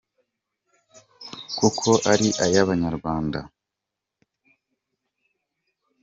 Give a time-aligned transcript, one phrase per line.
[1.57, 3.39] kuko ari ay’abanyarwanda.